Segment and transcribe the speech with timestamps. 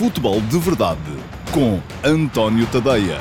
[0.00, 0.98] Futebol de Verdade
[1.52, 3.18] com António Tadeia.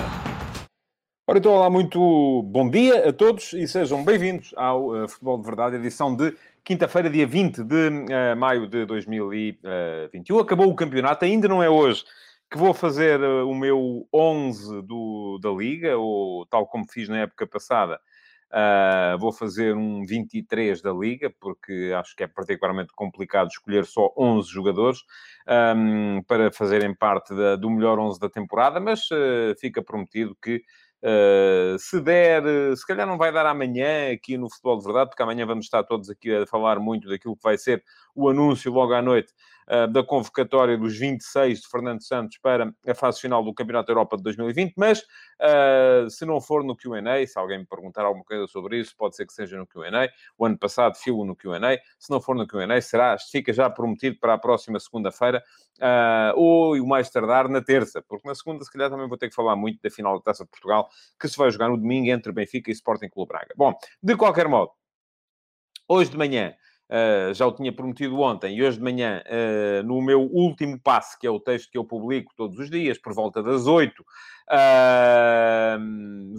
[1.28, 5.46] Ora, então, olá, muito bom dia a todos e sejam bem-vindos ao uh, Futebol de
[5.46, 10.39] Verdade, edição de quinta-feira, dia 20 de uh, maio de 2021.
[10.39, 12.05] Acabou o campeonato, ainda não é hoje
[12.50, 17.18] que vou fazer uh, o meu 11 do, da Liga, ou tal como fiz na
[17.18, 18.00] época passada,
[18.52, 24.11] Uh, vou fazer um 23 da Liga, porque acho que é particularmente complicado escolher só
[24.18, 24.99] 11 jogadores
[25.75, 30.63] um, para fazerem parte da, do melhor 11 da temporada, mas uh, fica prometido que
[31.02, 32.44] Uh, se der,
[32.75, 35.81] se calhar não vai dar amanhã aqui no Futebol de Verdade, porque amanhã vamos estar
[35.86, 37.81] todos aqui a falar muito daquilo que vai ser
[38.20, 39.34] o anúncio logo à noite
[39.70, 44.18] uh, da convocatória dos 26 de Fernando Santos para a fase final do Campeonato Europa
[44.18, 48.45] de 2020, mas uh, se não for no Q&A, se alguém me perguntar alguma coisa
[48.48, 50.09] sobre isso, pode ser que seja no Q&A.
[50.38, 51.80] O ano passado filo no Q&A.
[51.98, 55.42] Se não for no Q&A, será, fica já prometido para a próxima segunda-feira,
[56.36, 59.36] ou o mais tardar na terça, porque na segunda se calhar também vou ter que
[59.36, 60.89] falar muito da final da Taça de Portugal,
[61.20, 63.54] que se vai jogar no domingo entre Benfica e Sporting Clube Braga.
[63.56, 63.73] Bom,
[64.04, 64.72] de qualquer modo,
[65.88, 66.54] hoje de manhã,
[66.90, 71.18] uh, já o tinha prometido ontem, e hoje de manhã, uh, no meu último passe,
[71.20, 74.06] que é o texto que eu publico todos os dias, por volta das 8, uh,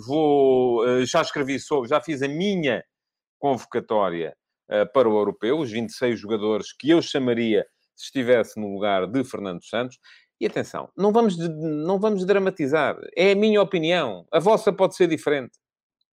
[0.06, 2.84] vou, já escrevi sobre, já fiz a minha
[3.38, 4.36] convocatória
[4.92, 9.64] para o Europeu, os 26 jogadores que eu chamaria se estivesse no lugar de Fernando
[9.64, 9.98] Santos,
[10.40, 12.96] e atenção, não vamos, não vamos dramatizar.
[13.14, 14.26] É a minha opinião.
[14.32, 15.58] A vossa pode ser diferente.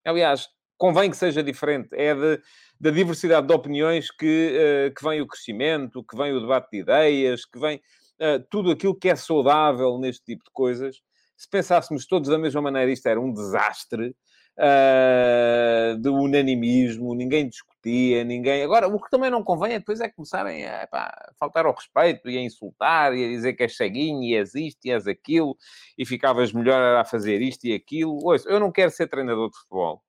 [0.04, 1.89] Aliás, convém que seja diferente.
[1.94, 2.42] É de,
[2.80, 6.80] da diversidade de opiniões que, uh, que vem o crescimento, que vem o debate de
[6.80, 10.97] ideias, que vem uh, tudo aquilo que é saudável neste tipo de coisas.
[11.36, 14.16] Se pensássemos todos da mesma maneira, isto era um desastre
[14.58, 18.64] uh, de unanimismo, ninguém discutia, ninguém.
[18.64, 22.30] Agora, o que também não convém é depois é começarem a epá, faltar ao respeito
[22.30, 25.56] e a insultar e a dizer que és ceguinho e és isto e és aquilo
[25.97, 28.17] e ficavas melhor a fazer isto e aquilo.
[28.23, 30.06] Ouça, eu não quero ser treinador de futebol.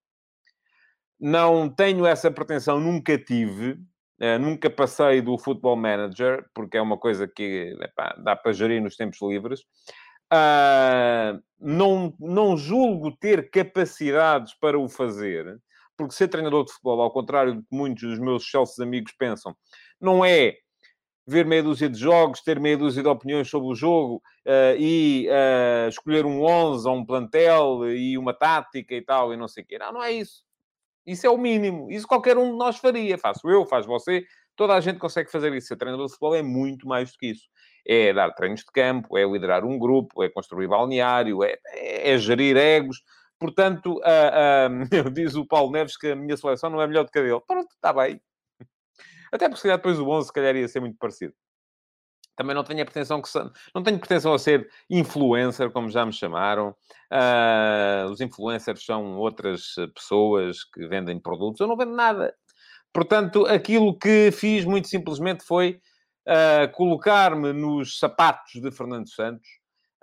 [1.21, 3.73] Não tenho essa pretensão, nunca tive.
[4.21, 8.83] Uh, nunca passei do Football Manager, porque é uma coisa que epá, dá para gerir
[8.83, 9.61] nos tempos livres.
[10.33, 15.59] Uh, não, não julgo ter capacidades para o fazer,
[15.97, 19.57] porque ser treinador de futebol, ao contrário do que muitos dos meus Chelsea amigos pensam,
[20.01, 20.57] não é
[21.27, 25.29] ver meia dúzia de jogos, ter meia dúzia de opiniões sobre o jogo uh, e
[25.29, 29.63] uh, escolher um 11 ou um plantel e uma tática e tal, e não sei
[29.63, 29.79] o quê.
[29.79, 30.48] Não, não é isso.
[31.11, 31.91] Isso é o mínimo.
[31.91, 33.17] Isso qualquer um de nós faria.
[33.19, 34.25] Faço eu, faz você.
[34.55, 35.69] Toda a gente consegue fazer isso.
[35.69, 37.49] Ser treinador de futebol é muito mais do que isso
[37.89, 42.55] é dar treinos de campo, é liderar um grupo, é construir balneário, é, é, gerir
[42.57, 43.03] egos.
[43.39, 47.11] Portanto, uh, uh, diz o Paulo Neves que a minha seleção não é melhor do
[47.11, 47.41] que a dele.
[47.47, 48.21] Pronto, está bem.
[49.33, 51.33] Até porque se calhar depois o 11 se calhar ia ser muito parecido.
[52.39, 53.29] Também não tenho a pretensão que
[53.75, 56.69] não tenho pretensão a ser influencer, como já me chamaram.
[57.13, 61.61] Uh, os influencers são outras pessoas que vendem produtos.
[61.61, 62.33] Eu não vendo nada.
[62.93, 65.81] Portanto, aquilo que fiz muito simplesmente foi
[66.29, 69.49] uh, colocar-me nos sapatos de Fernando Santos,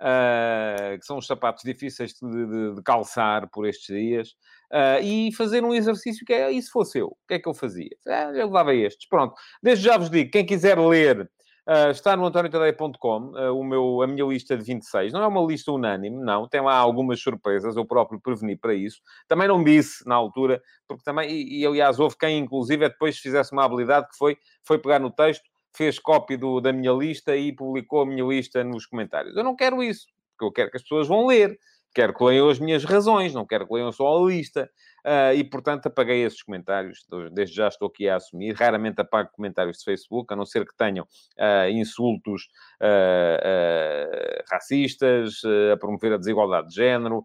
[0.02, 4.28] uh, que são os sapatos difíceis de, de, de calçar por estes dias,
[4.70, 7.06] uh, e fazer um exercício que é, e se fosse eu?
[7.06, 7.96] O que é que eu fazia?
[8.34, 9.08] Eu levava estes.
[9.08, 9.34] Pronto.
[9.62, 11.30] Desde já vos digo, quem quiser ler
[11.68, 15.12] Uh, está no antoniotadeia.com, uh, o meu, a minha lista de 26.
[15.12, 16.48] Não é uma lista unânime, não.
[16.48, 17.76] Tem lá algumas surpresas.
[17.76, 19.00] Eu próprio preveni para isso.
[19.26, 21.28] Também não disse na altura, porque também...
[21.28, 25.10] E, e aliás, houve quem, inclusive, depois fizesse uma habilidade que foi, foi pegar no
[25.10, 25.42] texto
[25.76, 29.36] fez cópia da minha lista e publicou a minha lista nos comentários.
[29.36, 31.58] Eu não quero isso, porque eu quero que as pessoas vão ler.
[31.96, 34.70] Quero que leiam as minhas razões, não quero que leiam só a lista.
[35.02, 37.06] Uh, e, portanto, apaguei esses comentários.
[37.32, 38.54] Desde já estou aqui a assumir.
[38.54, 42.48] Raramente apago comentários de Facebook, a não ser que tenham uh, insultos
[42.82, 45.40] uh, racistas,
[45.72, 47.24] a promover a desigualdade de género,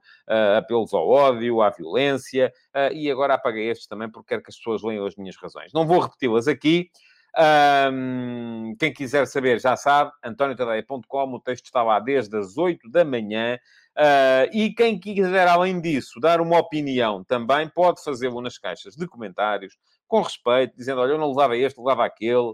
[0.55, 2.49] apelos ao ódio, à violência.
[2.93, 5.73] e agora apaguei estes também, porque quero que as pessoas leiam as minhas razões.
[5.73, 6.89] Não vou repeti-las aqui.
[7.37, 13.05] Um, quem quiser saber já sabe, antoniotadeia.com, o texto está lá desde as 8 da
[13.05, 13.57] manhã.
[13.97, 19.05] Uh, e quem quiser, além disso, dar uma opinião também pode fazê-lo nas caixas de
[19.05, 19.77] comentários,
[20.07, 22.53] com respeito, dizendo: Olha, eu não levava este, levava aquele,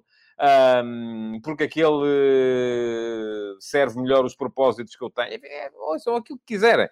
[1.44, 1.88] porque aquele
[3.60, 5.40] serve melhor os propósitos que eu tenho.
[5.44, 6.88] É, ouçam aquilo que quiserem.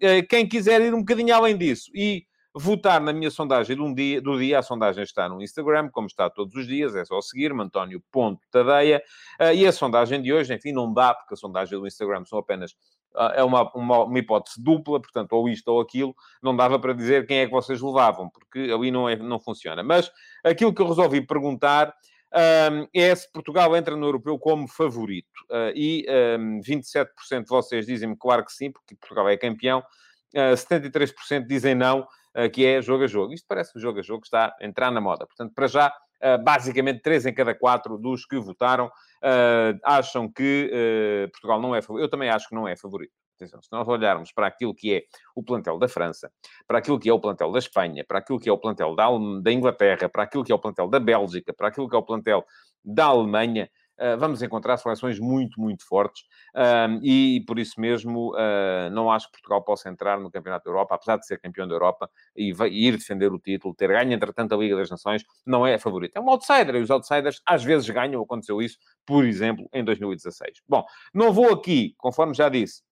[0.00, 2.26] Eh, quem quiser ir um bocadinho além disso e
[2.58, 4.58] votar na minha sondagem do dia, do dia.
[4.58, 9.02] A sondagem está no Instagram, como está todos os dias, é só seguir-me, António.tadeia.
[9.40, 12.38] Uh, e a sondagem de hoje, enfim, não dá, porque a sondagem do Instagram são
[12.38, 12.74] apenas
[13.34, 17.26] é uma, uma, uma, hipótese dupla, portanto, ou isto ou aquilo, não dava para dizer
[17.26, 19.82] quem é que vocês levavam, porque ali não, é, não funciona.
[19.82, 20.10] Mas
[20.44, 21.94] aquilo que eu resolvi perguntar
[22.36, 25.26] um, é se Portugal entra no europeu como favorito.
[25.50, 26.06] Uh, e
[26.38, 27.06] um, 27%
[27.42, 29.82] de vocês dizem-me claro que sim, porque Portugal é campeão.
[30.34, 33.32] Uh, 73% dizem não, uh, que é jogo a jogo.
[33.32, 35.26] Isto parece que o jogo a jogo está a entrar na moda.
[35.26, 35.92] Portanto, para já,
[36.42, 38.90] basicamente, 3 em cada 4 dos que votaram
[39.84, 42.04] acham que Portugal não é favorito.
[42.04, 43.12] Eu também acho que não é favorito.
[43.36, 45.02] Atenção, se nós olharmos para aquilo que é
[45.34, 46.32] o plantel da França,
[46.66, 49.08] para aquilo que é o plantel da Espanha, para aquilo que é o plantel da,
[49.42, 52.02] da Inglaterra, para aquilo que é o plantel da Bélgica, para aquilo que é o
[52.02, 52.46] plantel
[52.82, 53.68] da Alemanha,
[54.18, 56.22] vamos encontrar seleções muito, muito fortes.
[56.54, 60.70] Uh, e, por isso mesmo, uh, não acho que Portugal possa entrar no Campeonato da
[60.70, 64.54] Europa, apesar de ser campeão da Europa e, ir defender o título, ter ganho, entretanto,
[64.54, 66.16] a Liga das Nações, não é favorito.
[66.16, 70.62] É um outsider, e os outsiders às vezes ganham, aconteceu isso, por exemplo, em 2016.
[70.68, 72.82] Bom, não vou aqui, conforme já disse,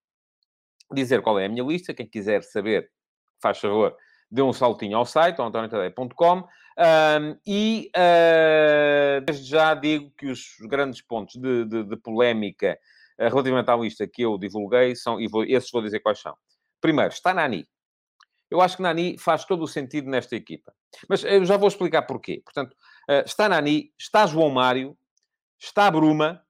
[0.92, 1.94] dizer qual é a minha lista.
[1.94, 2.90] Quem quiser saber,
[3.40, 3.96] faz favor,
[4.34, 6.48] dê um saltinho ao site, antoniotadeia.com.
[6.76, 12.76] Um, e uh, desde já digo que os grandes pontos de, de, de polémica
[13.16, 16.36] uh, relativamente à lista que eu divulguei são, e vou, esses vou dizer quais são.
[16.80, 17.68] Primeiro, está Nani.
[18.50, 20.74] Eu acho que Nani faz todo o sentido nesta equipa.
[21.08, 22.42] Mas eu já vou explicar porquê.
[22.44, 22.72] Portanto,
[23.08, 24.98] uh, está Nani, está João Mário,
[25.58, 26.44] está Bruma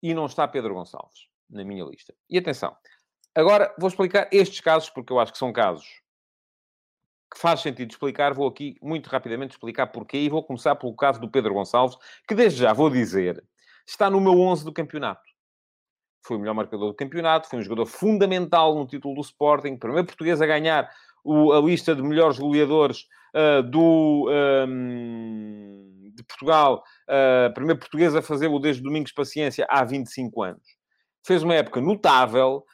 [0.00, 2.14] e não está Pedro Gonçalves na minha lista.
[2.30, 2.76] E atenção,
[3.34, 6.00] Agora, vou explicar estes casos, porque eu acho que são casos
[7.32, 8.34] que faz sentido explicar.
[8.34, 10.18] Vou aqui, muito rapidamente, explicar porquê.
[10.18, 11.96] E vou começar pelo caso do Pedro Gonçalves,
[12.26, 13.42] que desde já vou dizer,
[13.86, 15.22] está no meu 11 do campeonato.
[16.24, 20.06] Foi o melhor marcador do campeonato, foi um jogador fundamental no título do Sporting, primeiro
[20.06, 20.90] português a ganhar
[21.24, 24.28] o, a lista de melhores goleadores uh, do,
[24.68, 30.62] um, de Portugal, uh, primeiro português a fazê-lo desde Domingos Paciência há 25 anos.
[31.26, 32.64] Fez uma época notável,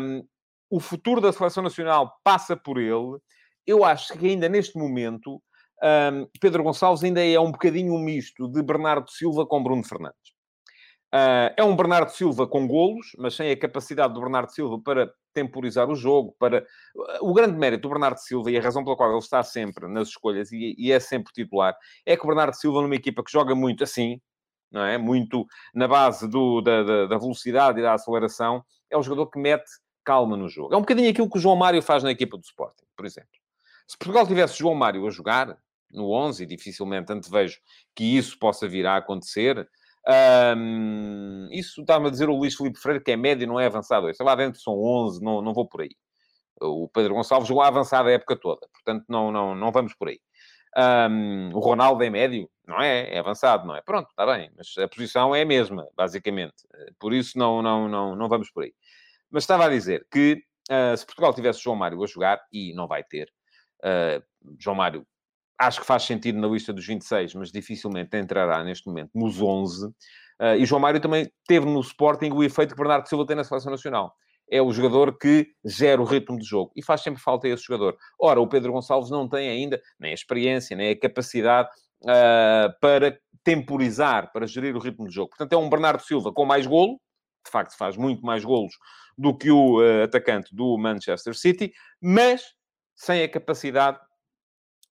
[0.00, 0.24] um,
[0.70, 3.18] o futuro da seleção nacional passa por ele.
[3.66, 5.42] Eu acho que ainda neste momento,
[5.82, 10.34] um, Pedro Gonçalves ainda é um bocadinho um misto de Bernardo Silva com Bruno Fernandes.
[11.14, 15.12] Uh, é um Bernardo Silva com golos, mas sem a capacidade do Bernardo Silva para
[15.32, 16.66] temporizar o jogo, para...
[17.20, 20.08] O grande mérito do Bernardo Silva, e a razão pela qual ele está sempre nas
[20.08, 23.54] escolhas e, e é sempre titular, é que o Bernardo Silva, numa equipa que joga
[23.54, 24.20] muito assim,
[24.72, 24.98] não é?
[24.98, 29.38] Muito na base do, da, da, da velocidade e da aceleração, é um jogador que
[29.38, 29.70] mete
[30.04, 30.74] calma no jogo.
[30.74, 33.43] É um bocadinho aquilo que o João Mário faz na equipa do Sporting, por exemplo.
[33.86, 35.56] Se Portugal tivesse João Mário a jogar
[35.90, 37.58] no 11, e dificilmente antevejo
[37.94, 39.68] que isso possa vir a acontecer,
[40.56, 44.10] um, isso está-me a dizer o Luís Filipe Freire, que é médio, não é avançado.
[44.10, 45.90] Isso lá dentro são 11, não, não vou por aí.
[46.60, 50.08] O Pedro Gonçalves jogou a avançada a época toda, portanto não, não, não vamos por
[50.08, 50.20] aí.
[50.76, 53.14] Um, o Ronaldo é médio, não é?
[53.14, 53.82] É avançado, não é?
[53.82, 56.54] Pronto, está bem, mas a posição é a mesma, basicamente.
[56.98, 58.74] Por isso não, não, não, não vamos por aí.
[59.30, 62.88] Mas estava a dizer que uh, se Portugal tivesse João Mário a jogar, e não
[62.88, 63.32] vai ter,
[63.84, 64.22] uh,
[64.58, 65.06] João Mário
[65.58, 69.86] acho que faz sentido na lista dos 26, mas dificilmente entrará neste momento nos 11.
[69.86, 69.92] Uh,
[70.40, 73.44] ah, e João Mário também teve no Sporting o efeito que Bernardo Silva tem na
[73.44, 74.14] Seleção Nacional.
[74.50, 76.72] É o jogador que gera o ritmo de jogo.
[76.76, 77.96] E faz sempre falta esse jogador.
[78.20, 81.68] Ora, o Pedro Gonçalves não tem ainda nem a experiência, nem a capacidade
[82.02, 85.30] uh, para temporizar, para gerir o ritmo de jogo.
[85.30, 87.00] Portanto, é um Bernardo Silva com mais golo.
[87.44, 88.74] De facto, faz muito mais golos
[89.16, 91.72] do que o uh, atacante do Manchester City,
[92.02, 92.42] mas
[92.94, 93.98] sem a capacidade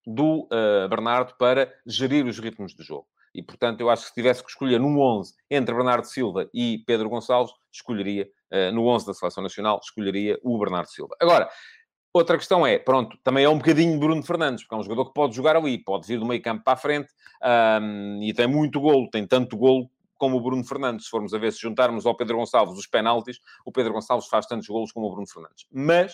[0.06, 3.08] do uh, Bernardo para gerir os ritmos de jogo.
[3.34, 6.84] E, portanto, eu acho que se tivesse que escolher num 11 entre Bernardo Silva e
[6.86, 11.16] Pedro Gonçalves, escolheria, uh, no 11 da Seleção Nacional, escolheria o Bernardo Silva.
[11.19, 11.50] Agora,
[12.14, 15.14] outra questão é, pronto, também é um bocadinho Bruno Fernandes, porque é um jogador que
[15.14, 17.12] pode jogar ali, pode vir do meio campo para a frente,
[17.81, 21.06] um, e tem muito golo, tem tanto golo como o Bruno Fernandes.
[21.06, 24.45] Se formos a ver, se juntarmos ao Pedro Gonçalves os penaltis, o Pedro Gonçalves faz
[24.45, 25.66] tantos golos como o Bruno Fernandes.
[25.72, 26.14] Mas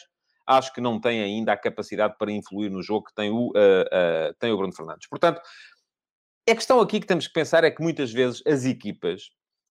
[0.49, 3.51] acho que não tem ainda a capacidade para influir no jogo que tem o, uh,
[3.51, 5.07] uh, tem o Bruno Fernandes.
[5.07, 5.39] Portanto,
[6.49, 9.29] a questão aqui que temos que pensar é que muitas vezes as equipas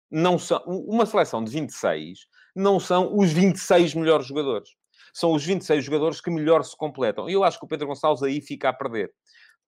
[0.09, 0.63] não são...
[0.67, 2.21] Uma seleção de 26
[2.55, 4.71] não são os 26 melhores jogadores.
[5.13, 7.29] São os 26 jogadores que melhor se completam.
[7.29, 9.13] E eu acho que o Pedro Gonçalves aí fica a perder.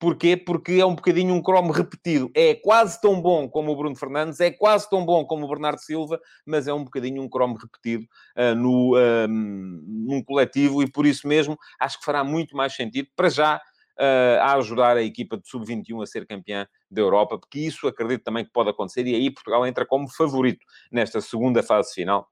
[0.01, 0.35] Porquê?
[0.35, 2.31] Porque é um bocadinho um cromo repetido.
[2.35, 5.79] É quase tão bom como o Bruno Fernandes, é quase tão bom como o Bernardo
[5.79, 11.05] Silva, mas é um bocadinho um cromo repetido uh, no, uh, num coletivo e por
[11.05, 15.37] isso mesmo acho que fará muito mais sentido, para já, uh, a ajudar a equipa
[15.37, 19.15] de sub-21 a ser campeã da Europa, porque isso acredito também que pode acontecer e
[19.15, 22.27] aí Portugal entra como favorito nesta segunda fase final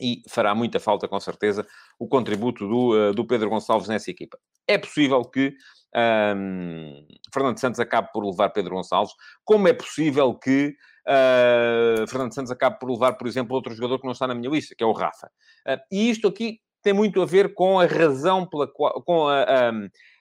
[0.00, 1.66] e fará muita falta, com certeza,
[1.98, 4.38] o contributo do, do Pedro Gonçalves nessa equipa.
[4.66, 5.54] É possível que
[5.96, 9.14] um, Fernando Santos acabe por levar Pedro Gonçalves.
[9.44, 10.76] Como é possível que
[11.06, 14.50] uh, Fernando Santos acabe por levar, por exemplo, outro jogador que não está na minha
[14.50, 15.30] lista, que é o Rafa?
[15.66, 19.44] Uh, e isto aqui tem muito a ver com a razão pela qual, com a,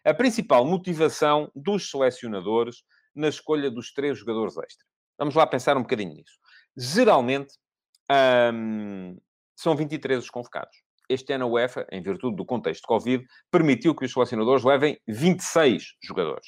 [0.03, 2.77] a, principal motivação dos selecionadores
[3.13, 4.83] na escolha dos três jogadores extra.
[5.17, 6.33] Vamos lá pensar um bocadinho nisso.
[6.75, 7.53] Geralmente,
[8.51, 9.15] hum,
[9.55, 10.75] são 23 os convocados.
[11.09, 14.99] Este ano a UEFA, em virtude do contexto de Covid, permitiu que os selecionadores levem
[15.07, 16.47] 26 jogadores.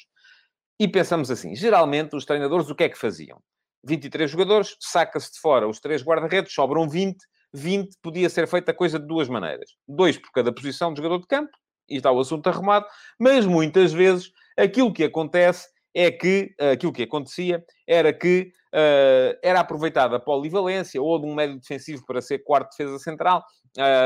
[0.80, 3.40] E pensamos assim, geralmente os treinadores o que é que faziam?
[3.84, 7.16] 23 jogadores, saca-se de fora os três guarda-redes, sobram 20.
[7.54, 9.70] 20 podia ser feita a coisa de duas maneiras.
[9.86, 11.50] Dois por cada posição de jogador de campo,
[11.88, 12.86] e está o assunto arrumado.
[13.18, 19.60] Mas muitas vezes aquilo que acontece é que, aquilo que acontecia era que uh, era
[19.60, 23.44] aproveitada a polivalência, ou de um médio defensivo para ser quarto defesa central,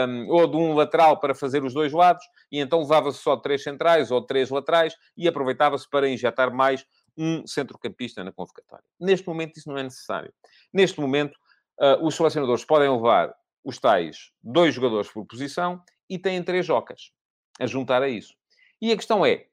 [0.09, 3.63] um, ou de um lateral para fazer os dois lados, e então levava-se só três
[3.63, 6.85] centrais ou três laterais e aproveitava-se para injetar mais
[7.17, 8.85] um centrocampista na convocatória.
[8.99, 10.33] Neste momento isso não é necessário.
[10.73, 11.37] Neste momento,
[11.81, 17.13] uh, os selecionadores podem levar os tais dois jogadores por posição e têm três jocas
[17.61, 18.35] a juntar a isso.
[18.81, 19.47] E a questão é,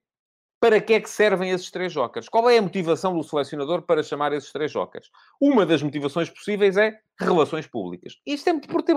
[0.59, 2.27] para que é que servem esses três jokers?
[2.27, 5.09] Qual é a motivação do selecionador para chamar esses três jokers?
[5.39, 8.15] Uma das motivações possíveis é relações públicas.
[8.25, 8.53] Isto é,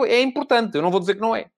[0.08, 1.48] é importante, eu não vou dizer que não é.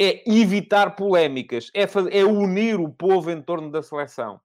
[0.00, 4.40] É evitar polémicas, é, fazer, é unir o povo em torno da seleção.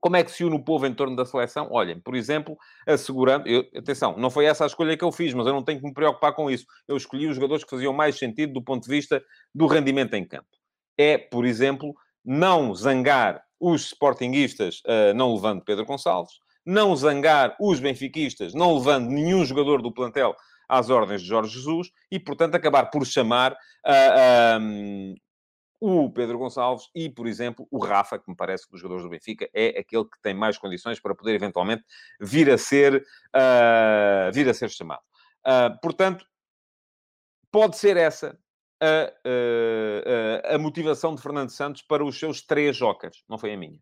[0.00, 1.68] Como é que se une o povo em torno da seleção?
[1.72, 3.48] Olhem, por exemplo, assegurando...
[3.48, 5.86] Eu, atenção, não foi essa a escolha que eu fiz, mas eu não tenho que
[5.86, 6.64] me preocupar com isso.
[6.86, 9.20] Eu escolhi os jogadores que faziam mais sentido do ponto de vista
[9.52, 10.46] do rendimento em campo.
[10.96, 16.34] É, por exemplo, não zangar os sportinguistas uh, não levando Pedro Gonçalves,
[16.64, 20.34] não zangar os benfiquistas não levando nenhum jogador do plantel
[20.68, 25.14] às ordens de Jorge Jesus e, portanto, acabar por chamar uh, um,
[25.80, 29.10] o Pedro Gonçalves e, por exemplo, o Rafa, que me parece que dos jogadores do
[29.10, 31.84] Benfica é aquele que tem mais condições para poder eventualmente
[32.20, 35.02] vir a ser, uh, vir a ser chamado.
[35.46, 36.26] Uh, portanto,
[37.50, 38.38] pode ser essa
[38.80, 39.12] a,
[40.50, 43.22] a, a, motivação de Fernando Santos para os seus três jocas.
[43.28, 43.78] Não foi a minha.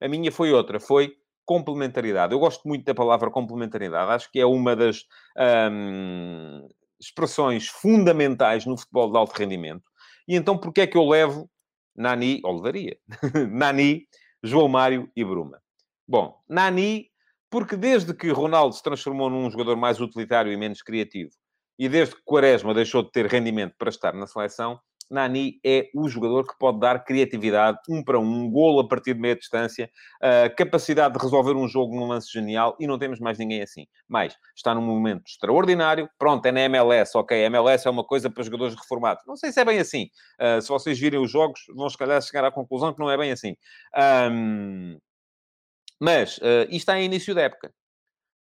[0.00, 1.14] A minha foi outra, foi
[1.44, 2.32] complementaridade.
[2.32, 4.12] Eu gosto muito da palavra complementaridade.
[4.12, 5.04] Acho que é uma das
[5.70, 6.68] hum,
[7.00, 9.84] expressões fundamentais no futebol de alto rendimento.
[10.28, 11.50] E então, porquê é que eu levo
[11.96, 12.96] Nani, ou levaria,
[13.50, 14.06] Nani,
[14.42, 15.60] João Mário e Bruma?
[16.06, 17.10] Bom, Nani,
[17.50, 21.32] porque desde que Ronaldo se transformou num jogador mais utilitário e menos criativo,
[21.80, 24.78] e desde que Quaresma deixou de ter rendimento para estar na seleção,
[25.10, 29.20] Nani é o jogador que pode dar criatividade, um para um, golo a partir de
[29.20, 29.90] meia distância,
[30.56, 33.86] capacidade de resolver um jogo num lance genial e não temos mais ninguém assim.
[34.06, 36.08] Mas está num momento extraordinário.
[36.18, 37.36] Pronto, é na MLS, ok.
[37.46, 39.24] MLS é uma coisa para jogadores reformados.
[39.26, 40.10] Não sei se é bem assim.
[40.38, 43.16] Uh, se vocês virem os jogos, vão se calhar chegar à conclusão que não é
[43.16, 43.56] bem assim.
[44.30, 44.98] Um,
[45.98, 47.72] mas uh, isto está em início da época.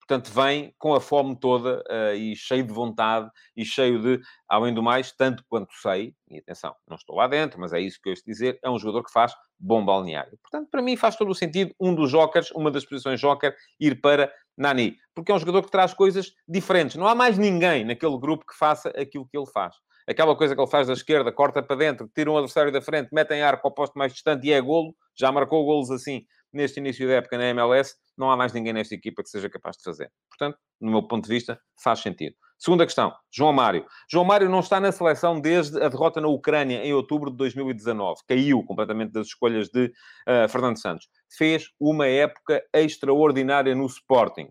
[0.08, 4.72] Portanto, vem com a fome toda uh, e cheio de vontade e cheio de, além
[4.72, 8.08] do mais, tanto quanto sei, e atenção, não estou lá dentro, mas é isso que
[8.08, 10.38] eu estou dizer, é um jogador que faz bom balneário.
[10.42, 14.00] Portanto, para mim faz todo o sentido um dos jokers, uma das posições joker, ir
[14.00, 14.96] para Nani.
[15.14, 16.96] Porque é um jogador que traz coisas diferentes.
[16.96, 19.76] Não há mais ninguém naquele grupo que faça aquilo que ele faz.
[20.08, 23.10] Aquela coisa que ele faz da esquerda, corta para dentro, tira um adversário da frente,
[23.12, 24.94] mete em arco ao posto mais distante e é golo.
[25.14, 28.94] Já marcou golos assim neste início da época na MLS, não há mais ninguém nesta
[28.94, 30.10] equipa que seja capaz de fazer.
[30.28, 32.34] Portanto, no meu ponto de vista, faz sentido.
[32.58, 33.86] Segunda questão, João Mário.
[34.10, 38.20] João Mário não está na seleção desde a derrota na Ucrânia em outubro de 2019.
[38.26, 41.08] Caiu completamente das escolhas de uh, Fernando Santos.
[41.36, 44.48] Fez uma época extraordinária no Sporting.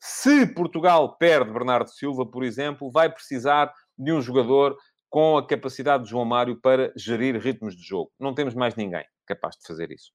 [0.00, 4.76] Se Portugal perde Bernardo Silva, por exemplo, vai precisar de um jogador
[5.08, 8.10] com a capacidade de João Mário para gerir ritmos de jogo.
[8.18, 10.10] Não temos mais ninguém capaz de fazer isso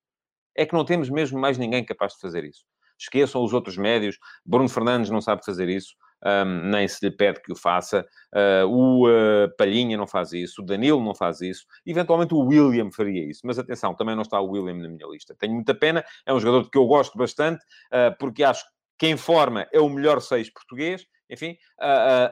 [0.60, 2.66] é que não temos mesmo mais ninguém capaz de fazer isso.
[3.00, 4.18] Esqueçam os outros médios.
[4.46, 8.06] Bruno Fernandes não sabe fazer isso, um, nem se lhe pede que o faça.
[8.34, 11.66] Uh, o uh, Palhinha não faz isso, o Danilo não faz isso.
[11.86, 13.42] Eventualmente o William faria isso.
[13.46, 15.36] Mas atenção, também não está o William na minha lista.
[15.40, 17.64] Tenho muita pena, é um jogador que eu gosto bastante,
[17.94, 21.06] uh, porque acho que quem forma é o melhor seis português.
[21.32, 21.56] Enfim,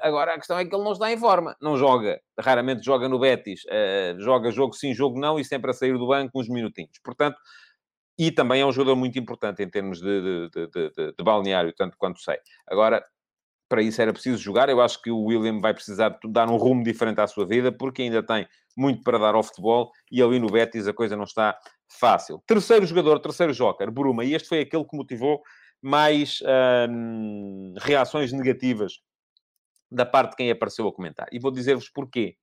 [0.01, 1.55] agora a questão é que ele não está em forma.
[1.61, 3.61] Não joga, raramente joga no Betis.
[4.17, 6.97] joga jogo sim, jogo não, e sempre a sair do banco uns minutinhos.
[7.03, 7.37] Portanto,
[8.17, 11.97] e também é um jogador muito importante em termos de, de, de, de, balneário, tanto
[11.97, 12.37] quanto sei.
[12.67, 13.03] Agora,
[13.69, 14.69] para isso era preciso jogar.
[14.69, 17.71] Eu acho que o William vai precisar de dar um rumo diferente à sua vida,
[17.71, 21.25] porque ainda tem muito para dar ao futebol e ali no Betis a coisa não
[21.25, 21.57] está
[21.99, 22.41] fácil.
[22.47, 25.41] Terceiro jogador, terceiro joker, Bruma, e este foi aquele que motivou
[25.81, 26.39] mais
[26.89, 28.99] hum, reações negativas
[29.91, 31.27] da parte de quem apareceu a comentar.
[31.31, 32.35] E vou dizer-vos porquê.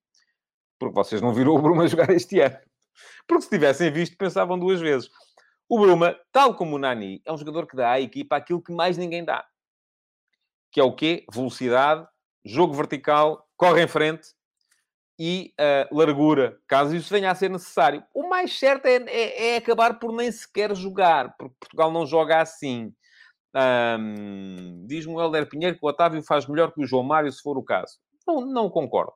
[0.78, 2.57] Porque vocês não viram o Bruma jogar este ano.
[3.26, 5.11] Porque se tivessem visto, pensavam duas vezes.
[5.68, 8.73] O Bruma, tal como o Nani, é um jogador que dá à equipa aquilo que
[8.73, 9.44] mais ninguém dá.
[10.71, 11.25] Que é o quê?
[11.33, 12.06] Velocidade,
[12.44, 14.28] jogo vertical, corre em frente
[15.18, 18.04] e uh, largura, caso isso venha a ser necessário.
[18.12, 22.40] O mais certo é, é, é, acabar por nem sequer jogar, porque Portugal não joga
[22.40, 22.92] assim.
[23.54, 27.40] Um, Diz-me o Helder Pinheiro que o Otávio faz melhor que o João Mário, se
[27.40, 27.99] for o caso.
[28.26, 29.12] Não, não concordo.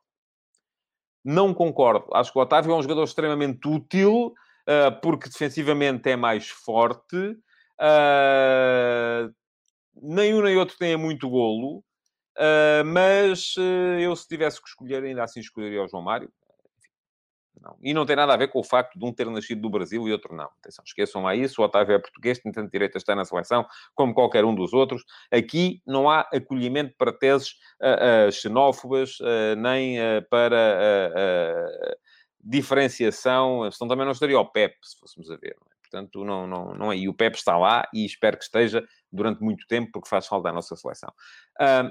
[1.25, 2.07] Não concordo.
[2.15, 4.33] Acho que o Otávio é um jogador extremamente útil,
[5.03, 7.17] porque defensivamente é mais forte.
[7.81, 9.33] Uh,
[10.03, 11.85] nem um nem outro tem muito golo.
[12.37, 13.55] Uh, mas
[14.01, 16.33] eu, se tivesse que escolher, ainda assim escolheria o João Mário.
[17.61, 17.77] Não.
[17.83, 20.07] E não tem nada a ver com o facto de um ter nascido do Brasil
[20.07, 20.49] e outro não.
[20.61, 21.61] Atenção, esqueçam lá isso.
[21.61, 24.73] O Otávio é português, tem tanto direito a estar na seleção como qualquer um dos
[24.73, 25.05] outros.
[25.31, 29.99] Aqui não há acolhimento para teses uh, uh, xenófobas, uh, nem
[30.31, 30.57] para
[32.41, 33.71] diferenciação.
[33.71, 35.57] Senão também não estaria o PEP, se fôssemos a ver.
[35.61, 35.79] Não é?
[35.91, 36.97] Portanto, não, não, não é.
[36.97, 40.51] E o PEP está lá e espero que esteja durante muito tempo, porque faz falta
[40.51, 41.13] à nossa seleção.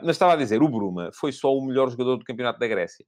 [0.04, 3.06] mas estava a dizer, o Bruma foi só o melhor jogador do Campeonato da Grécia.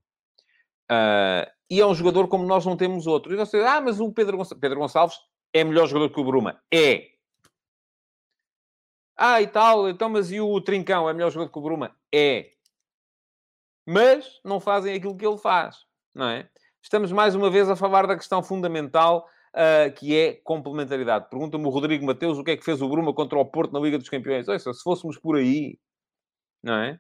[0.92, 3.32] Uh, e é um jogador como nós não temos outro.
[3.32, 5.18] E você ah, mas o Pedro, Pedro Gonçalves
[5.54, 6.60] é melhor jogador que o Bruma.
[6.74, 7.10] É.
[9.16, 11.96] Ah, e tal, então, mas e o Trincão é melhor jogador que o Bruma?
[12.12, 12.52] É.
[13.86, 16.50] Mas não fazem aquilo que ele faz, não é?
[16.90, 21.30] Estamos mais uma vez a falar da questão fundamental uh, que é complementaridade.
[21.30, 23.80] Pergunta-me o Rodrigo Mateus o que é que fez o Bruma contra o Porto na
[23.80, 24.50] Liga dos Campeões.
[24.50, 25.78] Olha, se fôssemos por aí,
[26.64, 27.00] não é?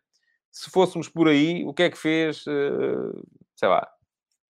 [0.51, 3.89] Se fôssemos por aí, o que é que fez, uh, sei lá,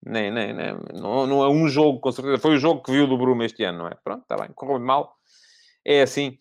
[0.05, 2.37] nem, nem, nem, não, não é um jogo, com certeza.
[2.37, 3.95] Foi o jogo que viu do Bruma este ano, não é?
[4.03, 5.15] Pronto, está bem, correu mal.
[5.85, 6.35] É assim.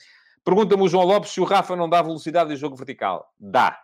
[0.44, 3.32] Pergunta-me o João Lopes se o Rafa não dá velocidade de jogo vertical.
[3.38, 3.80] Dá.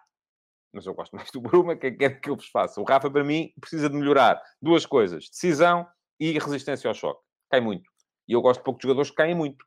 [0.75, 2.81] Mas eu gosto mais do Bruma, que quer que eu vos faça.
[2.81, 5.87] O Rafa, para mim, precisa de melhorar duas coisas: decisão
[6.19, 7.21] e resistência ao choque.
[7.51, 7.89] Cai muito.
[8.29, 9.65] E eu gosto de poucos jogadores que caem muito.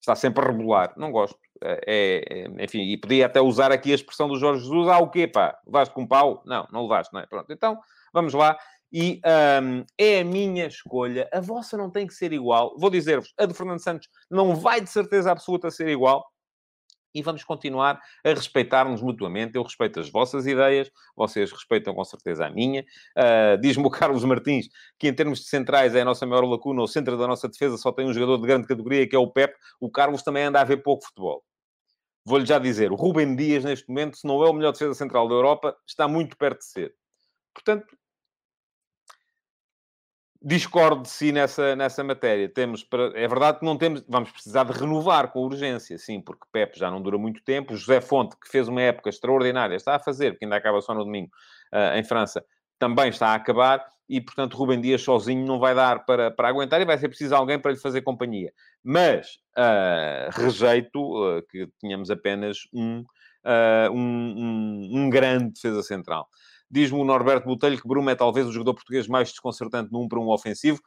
[0.00, 0.94] Está sempre a rebolar.
[0.96, 1.38] Não gosto.
[1.62, 4.88] É, é, enfim, e podia até usar aqui a expressão do Jorge Jesus.
[4.88, 5.56] Ah, o quê, pá?
[5.66, 6.42] Levaste com pau?
[6.44, 7.26] Não, não levaste, não é?
[7.26, 7.52] Pronto.
[7.52, 7.78] Então,
[8.12, 8.58] vamos lá.
[8.92, 9.20] E
[9.62, 11.28] um, é a minha escolha.
[11.32, 12.76] A vossa não tem que ser igual.
[12.78, 16.24] Vou dizer-vos, a do Fernando Santos não vai de certeza absoluta ser igual.
[17.14, 19.56] E vamos continuar a respeitar-nos mutuamente.
[19.56, 22.84] Eu respeito as vossas ideias, vocês respeitam com certeza a minha.
[23.16, 26.82] Uh, Diz-me o Carlos Martins que, em termos de centrais, é a nossa maior lacuna.
[26.82, 29.26] O centro da nossa defesa só tem um jogador de grande categoria, que é o
[29.26, 29.54] Pep.
[29.80, 31.44] O Carlos também anda a ver pouco futebol.
[32.24, 35.28] Vou-lhe já dizer, o Rubem Dias, neste momento, se não é o melhor defesa central
[35.28, 36.94] da Europa, está muito perto de ser.
[37.52, 37.96] Portanto,
[40.44, 42.48] discordo de si nessa, nessa matéria.
[42.48, 46.44] Temos para, é verdade que não temos, vamos precisar de renovar com urgência, sim, porque
[46.52, 47.76] Pepe já não dura muito tempo.
[47.76, 51.04] José Fonte, que fez uma época extraordinária, está a fazer, porque ainda acaba só no
[51.04, 51.30] domingo
[51.72, 52.44] uh, em França,
[52.78, 56.80] também está a acabar e, portanto, Rubem Dias sozinho não vai dar para, para aguentar
[56.80, 58.52] e vai ser preciso alguém para lhe fazer companhia.
[58.82, 63.04] Mas uh, rejeito uh, que tenhamos apenas um,
[63.92, 66.28] um, um, um grande defesa central.
[66.72, 70.18] Diz-me o Norberto Botelho que Bruno é talvez o jogador português mais desconcertante num para
[70.18, 70.80] um ofensivo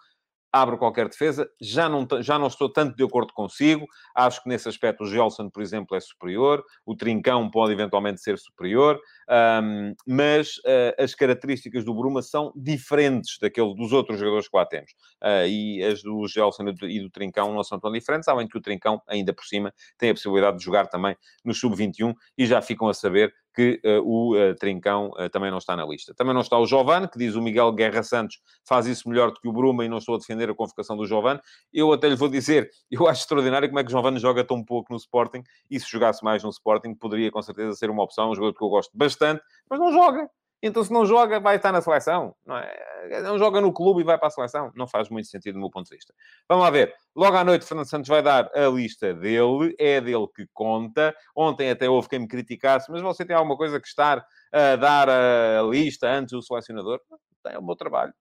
[0.56, 1.50] abre qualquer defesa.
[1.60, 3.86] Já não, já não estou tanto de acordo consigo.
[4.16, 6.64] Acho que nesse aspecto o Gelson, por exemplo, é superior.
[6.86, 8.98] O Trincão pode eventualmente ser superior.
[9.30, 14.66] Um, mas uh, as características do Bruma são diferentes daquele, dos outros jogadores que lá
[14.66, 14.92] temos.
[15.22, 18.62] Uh, e as do Gelson e do Trincão não são tão diferentes, além que o
[18.62, 22.88] Trincão, ainda por cima, tem a possibilidade de jogar também no Sub-21 e já ficam
[22.88, 26.14] a saber que uh, o uh, Trincão uh, também não está na lista.
[26.14, 29.40] Também não está o Giovane, que diz o Miguel Guerra Santos faz isso melhor do
[29.40, 31.40] que o Bruma e não estou a defender a convocação do Giovane.
[31.74, 34.64] Eu até lhe vou dizer, eu acho extraordinário como é que o Giovane joga tão
[34.64, 35.42] pouco no Sporting
[35.72, 38.64] e se jogasse mais no Sporting poderia com certeza ser uma opção, um jogador que
[38.64, 40.30] eu gosto bastante, mas não joga.
[40.62, 42.36] Então, se não joga, vai estar na seleção.
[42.46, 43.22] Não, é?
[43.22, 44.72] não joga no clube e vai para a seleção.
[44.76, 46.14] Não faz muito sentido do meu ponto de vista.
[46.50, 46.94] Vamos lá ver.
[47.16, 49.76] Logo à noite, Fernando Santos vai dar a lista dele.
[49.78, 51.16] É dele que conta.
[51.36, 55.10] Ontem até houve quem me criticasse, mas você tem alguma coisa que estar a dar
[55.10, 57.00] a lista antes do selecionador?
[57.46, 58.14] É o meu trabalho.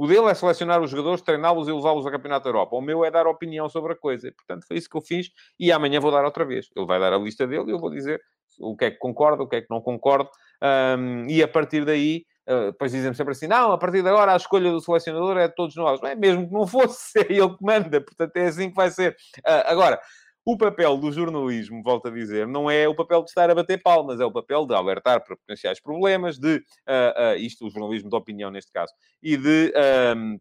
[0.00, 2.74] O dele é selecionar os jogadores, treiná-los e levá-los ao Campeonato da Europa.
[2.74, 4.32] O meu é dar opinião sobre a coisa.
[4.32, 5.30] Portanto, foi isso que eu fiz.
[5.58, 6.70] E amanhã vou dar outra vez.
[6.74, 8.18] Ele vai dar a lista dele e eu vou dizer
[8.58, 10.30] o que é que concordo, o que é que não concordo.
[10.62, 14.32] Um, e a partir daí, uh, depois dizem sempre assim: não, a partir de agora
[14.32, 16.00] a escolha do selecionador é de todos nós.
[16.00, 18.90] Não é mesmo que não fosse, é ele que manda, portanto é assim que vai
[18.90, 19.16] ser.
[19.38, 20.00] Uh, agora,
[20.44, 23.80] o papel do jornalismo, volto a dizer, não é o papel de estar a bater
[23.82, 28.08] palmas, é o papel de alertar para potenciais problemas, de, uh, uh, isto, o jornalismo
[28.08, 28.92] de opinião neste caso,
[29.22, 29.72] e de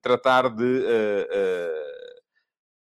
[0.02, 2.09] tratar de uh,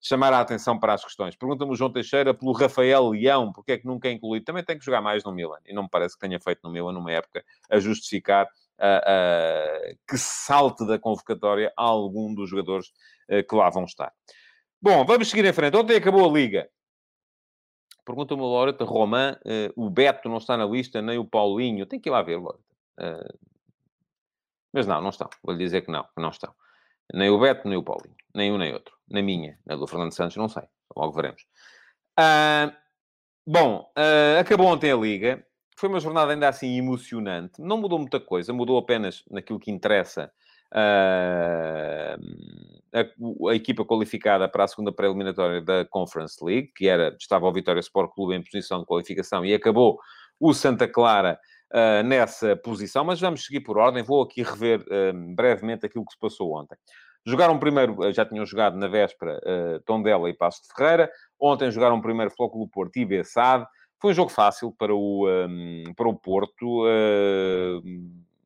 [0.04, 1.34] chamar a atenção para as questões.
[1.34, 4.44] Pergunta-me o João Teixeira pelo Rafael Leão, porque é que nunca é incluído.
[4.44, 6.70] Também tem que jogar mais no Milan, e não me parece que tenha feito no
[6.70, 12.88] Milan numa época a justificar uh, uh, que salte da convocatória algum dos jogadores
[13.30, 14.12] uh, que lá vão estar.
[14.80, 15.74] Bom, vamos seguir em frente.
[15.74, 16.68] Ontem acabou a Liga.
[18.04, 19.34] Pergunta-me o Loreta Romã,
[19.74, 21.86] o Beto não está na lista, nem o Paulinho.
[21.86, 22.62] Tem que ir lá ver, Loreta.
[24.70, 25.30] mas não, não estão.
[25.42, 26.54] Vou-lhe dizer que não, que não estão.
[27.12, 28.16] Nem o Beto, nem o Paulinho.
[28.34, 28.94] Nem um nem outro.
[29.08, 29.58] Na minha.
[29.66, 30.64] Na do Fernando Santos, não sei.
[30.96, 31.42] Logo veremos.
[32.18, 32.72] Uh,
[33.46, 35.44] Bom, uh, acabou ontem a Liga.
[35.76, 37.60] Foi uma jornada ainda assim emocionante.
[37.60, 40.32] Não mudou muita coisa, mudou apenas naquilo que interessa
[40.72, 42.16] uh,
[42.90, 47.52] a, a, equipa qualificada para a segunda pré-eliminatória da Conference League, que era, estava o
[47.52, 49.98] Vitória Sport Clube em posição de qualificação e acabou
[50.40, 51.38] o Santa Clara
[51.74, 53.04] uh, nessa posição.
[53.04, 54.02] Mas vamos seguir por ordem.
[54.02, 56.76] Vou aqui rever uh, brevemente aquilo que se passou ontem.
[57.26, 61.10] Jogaram primeiro, já tinham jogado na véspera uh, Tondela e Passo de Ferreira.
[61.40, 63.66] Ontem jogaram primeiro Flóculo Porto e Bessade.
[63.98, 67.82] Foi um jogo fácil para o, um, para o Porto, uh,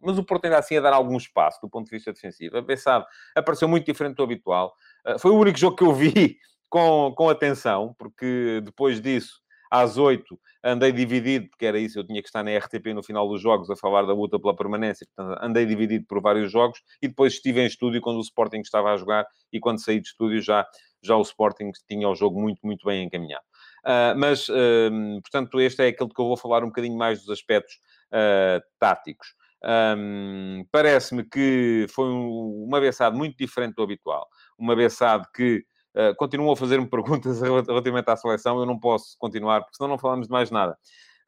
[0.01, 2.57] mas o Porto ainda assim a dar algum espaço do ponto de vista defensivo.
[2.57, 4.73] A Bessade apareceu muito diferente do habitual.
[5.05, 6.37] Uh, foi o único jogo que eu vi
[6.71, 12.21] com, com atenção, porque depois disso às 8 andei dividido, porque era isso, eu tinha
[12.21, 15.39] que estar na RTP no final dos jogos a falar da luta pela permanência, portanto,
[15.43, 18.97] andei dividido por vários jogos e depois estive em estúdio quando o Sporting estava a
[18.97, 20.67] jogar e quando saí de estúdio já,
[21.03, 23.45] já o Sporting tinha o jogo muito, muito bem encaminhado.
[23.85, 27.31] Uh, mas, uh, portanto, este é aquele que eu vou falar um bocadinho mais dos
[27.31, 27.75] aspectos
[28.13, 29.35] uh, táticos.
[29.65, 34.29] Um, Parece-me que foi uma beçada muito diferente do habitual.
[34.59, 35.65] Uma beçada que
[35.99, 38.59] uh, continuam a fazer-me perguntas relativamente à seleção.
[38.59, 40.79] Eu não posso continuar, porque senão não falamos de mais nada.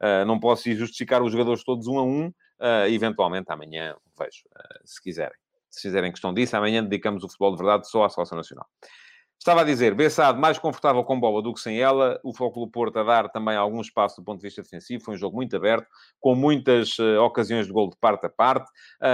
[0.01, 2.27] Uh, não posso ir justificar os jogadores todos um a um.
[2.27, 4.43] Uh, eventualmente, amanhã vejo,
[4.85, 5.37] se quiserem.
[5.69, 8.67] Se fizerem questão disso, amanhã dedicamos o futebol de verdade só à seleção nacional.
[9.41, 12.99] Estava a dizer, Bessade mais confortável com bola do que sem ela, o Foco Porto
[12.99, 15.87] a dar também algum espaço do ponto de vista defensivo, foi um jogo muito aberto,
[16.19, 18.69] com muitas uh, ocasiões de gol de parte a parte,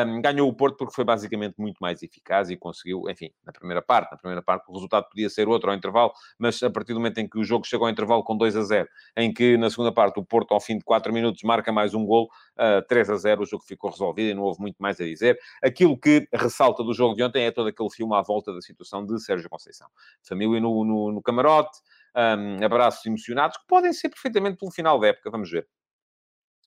[0.05, 3.81] um, ganhou o Porto porque foi basicamente muito mais eficaz e conseguiu, enfim, na primeira
[3.81, 6.99] parte, na primeira parte o resultado podia ser outro ao intervalo, mas a partir do
[6.99, 9.69] momento em que o jogo chegou ao intervalo com 2 a 0, em que na
[9.69, 12.25] segunda parte o Porto ao fim de 4 minutos marca mais um gol,
[12.57, 15.39] uh, 3 a 0, o jogo ficou resolvido e não houve muito mais a dizer.
[15.63, 19.05] Aquilo que ressalta do jogo de ontem é todo aquele filme à volta da situação
[19.05, 19.87] de Sérgio Conceição
[20.27, 21.77] família no, no, no camarote,
[22.15, 25.67] um, abraços emocionados, que podem ser perfeitamente pelo final da época, vamos ver.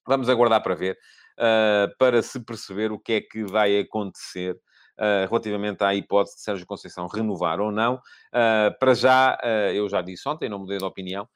[0.06, 0.98] Vamos aguardar para ver,
[1.38, 4.56] uh, para se perceber o que é que vai acontecer
[5.00, 7.94] Uh, relativamente à hipótese de Sérgio Conceição renovar ou não.
[7.94, 11.26] Uh, para já, uh, eu já disse ontem, não mudei de opinião,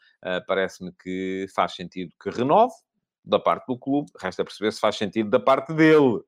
[0.47, 2.75] parece-me que faz sentido que renove
[3.25, 6.21] da parte do clube, resta perceber se faz sentido da parte dele.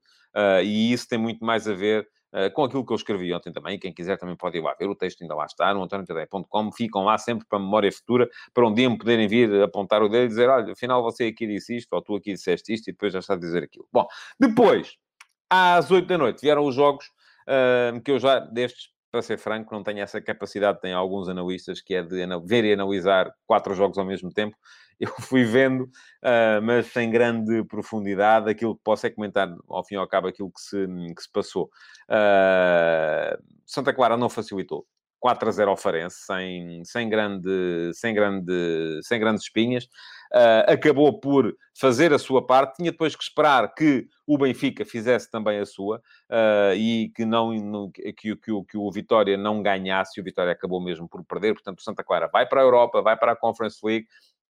[0.64, 3.78] e isso tem muito mais a ver eh, com aquilo que eu escrevi ontem também.
[3.78, 4.86] Quem quiser também pode ir lá ver.
[4.90, 6.70] O texto ainda lá está, no antoniotadeia.com.
[6.70, 10.26] Ficam lá sempre para memória futura, para um dia me poderem vir apontar o dedo
[10.26, 13.10] e dizer, olha, afinal você aqui disse isto, ou tu aqui disseste isto, e depois
[13.10, 13.88] já está a dizer aquilo.
[13.90, 14.06] Bom,
[14.38, 14.98] depois,
[15.48, 17.06] às 8 da noite, vieram os jogos
[17.48, 21.80] uh, que eu já, destes, para ser franco, não tenho essa capacidade, tem alguns analistas,
[21.80, 24.54] que é de ver e analisar quatro jogos ao mesmo tempo.
[25.00, 29.94] Eu fui vendo, uh, mas sem grande profundidade, aquilo que posso é comentar, ao fim
[29.94, 31.70] e ao cabo, aquilo que se, que se passou.
[32.08, 34.86] Uh, Santa Clara não facilitou.
[35.18, 39.84] 4 a 0 ao Farense, sem, sem, grande, sem, grande, sem grandes espinhas.
[40.32, 42.76] Uh, acabou por fazer a sua parte.
[42.76, 45.98] Tinha depois que esperar que o Benfica fizesse também a sua
[46.30, 50.20] uh, e que, não, que, que, que, o, que o Vitória não ganhasse.
[50.20, 51.54] O Vitória acabou mesmo por perder.
[51.54, 54.06] Portanto, o Santa Clara vai para a Europa, vai para a Conference League,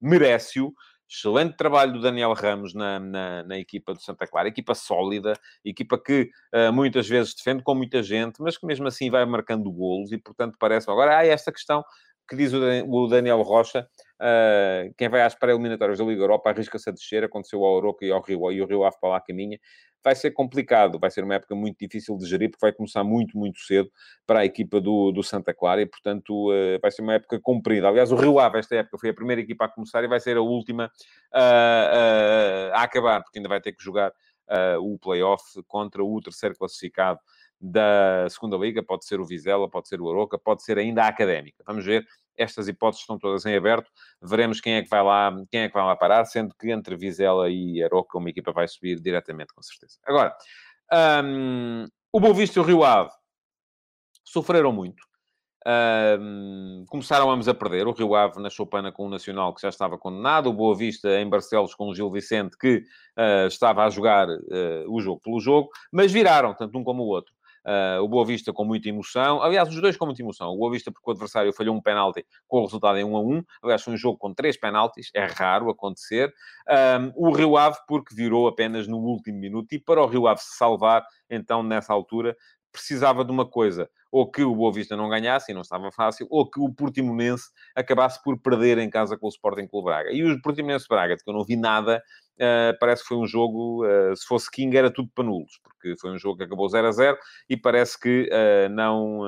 [0.06, 0.74] merece-o.
[1.08, 6.00] Excelente trabalho do Daniel Ramos na, na, na, equipa do Santa Clara, equipa sólida, equipa
[6.00, 10.12] que uh, muitas vezes defende com muita gente, mas que mesmo assim vai marcando golos
[10.12, 11.84] e, portanto, parece agora há esta questão
[12.28, 13.88] que diz o Daniel Rocha,
[14.22, 18.12] uh, quem vai às pré-eliminatórias da Liga Europa arrisca-se a descer, aconteceu ao Oroca e
[18.12, 19.60] ao Rio, e o Rio Ave para lá caminha,
[20.04, 23.38] vai ser complicado, vai ser uma época muito difícil de gerir, porque vai começar muito,
[23.38, 23.90] muito cedo
[24.26, 27.88] para a equipa do, do Santa Clara, e portanto uh, vai ser uma época comprida.
[27.88, 30.38] Aliás, o Rio Ave, esta época, foi a primeira equipa a começar e vai ser
[30.38, 30.86] a última
[31.34, 34.12] uh, a acabar, porque ainda vai ter que jogar
[34.80, 37.20] o play-off contra o terceiro classificado
[37.66, 41.08] da segunda liga, pode ser o Vizela, pode ser o Aroca, pode ser ainda a
[41.08, 41.64] Académica.
[41.66, 42.06] Vamos ver,
[42.38, 43.90] estas hipóteses estão todas em aberto,
[44.22, 46.96] veremos quem é que vai lá, quem é que vai lá parar, sendo que entre
[46.96, 49.98] Vizela e Aroca uma equipa vai subir diretamente, com certeza.
[50.06, 50.36] Agora,
[51.24, 53.12] um, o Boa Vista e o Rio Ave
[54.24, 55.04] sofreram muito.
[55.68, 57.88] Um, começaram ambos a perder.
[57.88, 60.48] O Rio Ave na Choupana com o Nacional, que já estava condenado.
[60.48, 62.84] O Boa Vista em Barcelos com o Gil Vicente, que
[63.18, 65.70] uh, estava a jogar uh, o jogo pelo jogo.
[65.92, 67.34] Mas viraram, tanto um como o outro.
[67.66, 69.42] Uh, o Boa Vista com muita emoção.
[69.42, 70.50] Aliás, os dois com muita emoção.
[70.50, 73.20] O Boa Vista porque o adversário falhou um penalti com o resultado em 1 a
[73.22, 73.44] 1.
[73.64, 75.10] Aliás, foi um jogo com três penaltis.
[75.16, 76.32] É raro acontecer.
[76.70, 79.74] Um, o Rio Ave porque virou apenas no último minuto.
[79.74, 82.36] E para o Rio Ave se salvar, então, nessa altura,
[82.72, 83.90] precisava de uma coisa.
[84.12, 87.50] Ou que o Boa Vista não ganhasse, e não estava fácil, ou que o Portimonense
[87.76, 90.12] acabasse por perder em casa com o Sporting Clube Braga.
[90.12, 92.02] E o Portimonense Braga, de que eu não vi nada,
[92.36, 95.96] Uh, parece que foi um jogo, uh, se fosse King era tudo para nulos, porque
[95.98, 97.18] foi um jogo que acabou 0 a 0
[97.50, 99.22] e parece que uh, não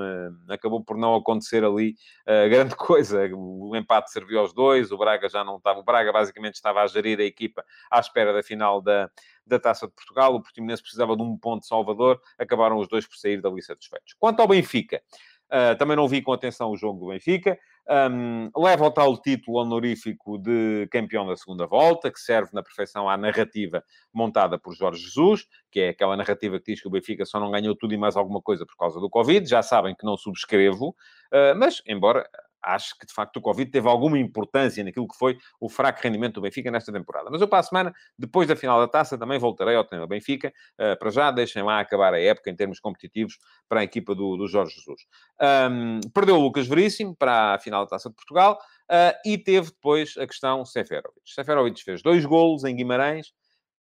[0.50, 1.96] acabou por não acontecer ali
[2.50, 3.30] grande coisa.
[3.34, 6.88] O empate serviu aos dois, o Braga já não estava, o Braga basicamente estava a
[6.88, 9.10] gerir a equipa à espera da final da,
[9.46, 13.08] da Taça de Portugal, o Portimonense precisava de um ponto de Salvador, acabaram os dois
[13.08, 14.14] por sair dali satisfeitos.
[14.20, 17.58] Quanto ao Benfica, Uh, também não vi com atenção o jogo do Benfica.
[17.90, 23.10] Um, leva o tal título honorífico de campeão da segunda volta, que serve na perfeição
[23.10, 23.82] à narrativa
[24.14, 27.50] montada por Jorge Jesus, que é aquela narrativa que diz que o Benfica só não
[27.50, 29.48] ganhou tudo e mais alguma coisa por causa do Covid.
[29.48, 32.30] Já sabem que não subscrevo, uh, mas, embora
[32.68, 36.36] acho que de facto o Covid teve alguma importância naquilo que foi o fraco rendimento
[36.36, 37.30] do Benfica nesta temporada.
[37.32, 40.54] Mas eu para a semana, depois da final da taça, também voltarei ao tema Benfica.
[40.80, 43.38] Uh, para já, deixem lá acabar a época em termos competitivos
[43.70, 45.02] para a equipa do, do Jorge Jesus.
[45.42, 48.60] Um, perdeu o Lucas Veríssimo para a final da taça de Portugal
[48.92, 51.22] uh, e teve depois a questão Seferovic.
[51.26, 53.32] Seferovic fez dois golos em Guimarães,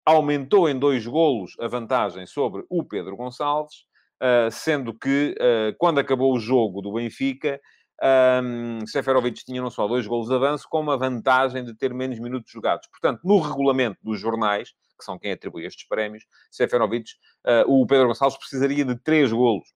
[0.06, 3.86] aumentou em dois golos a vantagem sobre o Pedro Gonçalves,
[4.22, 5.36] uh, sendo que
[5.78, 7.60] quando acabou o jogo do Benfica
[8.02, 12.20] um, Seferovic tinha não só dois golos de avanço, como a vantagem de ter menos
[12.20, 12.88] minutos jogados.
[12.88, 17.12] Portanto, no regulamento dos jornais, que são quem atribui estes prémios, Seferovic,
[17.46, 19.68] uh, o Pedro Gonçalves precisaria de três golos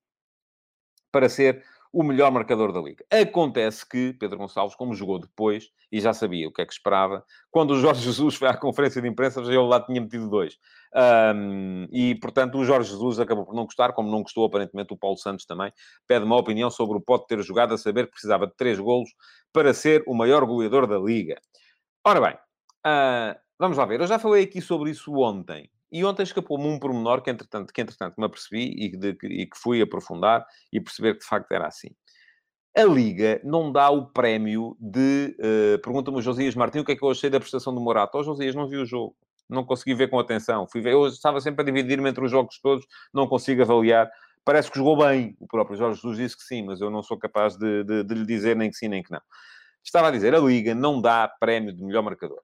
[1.11, 3.05] para ser o melhor marcador da liga.
[3.11, 7.23] Acontece que Pedro Gonçalves, como jogou depois e já sabia o que é que esperava,
[7.51, 10.57] quando o Jorge Jesus foi à conferência de imprensa, já ele lá tinha metido dois.
[11.35, 14.97] Um, e, portanto, o Jorge Jesus acabou por não gostar, como não gostou aparentemente o
[14.97, 15.71] Paulo Santos também.
[16.07, 19.09] Pede uma opinião sobre o pode ter jogado a saber que precisava de três golos
[19.53, 21.39] para ser o maior goleador da liga.
[22.03, 24.01] Ora bem, uh, vamos lá ver.
[24.01, 25.69] Eu já falei aqui sobre isso ontem.
[25.93, 29.55] E ontem escapou-me um pormenor que, entretanto, que, entretanto, me apercebi e, de, e que
[29.55, 31.89] fui aprofundar e perceber que, de facto, era assim.
[32.75, 35.37] A Liga não dá o prémio de...
[35.39, 38.17] Uh, Pergunta-me o Josias Martins o que é que eu achei da prestação do Morato.
[38.17, 39.15] Oh, Josias, não vi o jogo.
[39.47, 40.67] Não consegui ver com atenção.
[40.67, 44.09] Fui ver, eu estava sempre a dividir-me entre os jogos todos, não consigo avaliar.
[44.43, 45.37] Parece que jogou bem.
[45.39, 48.15] O próprio Jorge Jesus disse que sim, mas eu não sou capaz de, de, de
[48.15, 49.21] lhe dizer nem que sim, nem que não.
[49.83, 52.41] Estava a dizer, a Liga não dá prémio de melhor marcador.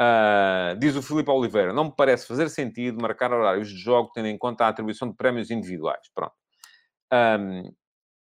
[0.00, 4.28] Uh, diz o Filipe Oliveira, não me parece fazer sentido marcar horários de jogo tendo
[4.28, 6.00] em conta a atribuição de prémios individuais.
[6.14, 6.32] Pronto.
[7.12, 7.70] Um,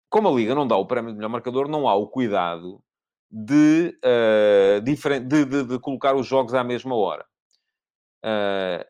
[0.09, 2.81] como a Liga não dá o prémio de melhor marcador, não há o cuidado
[3.29, 7.23] de, uh, de, de, de, colocar os jogos à mesma hora.
[8.25, 8.83] Uh,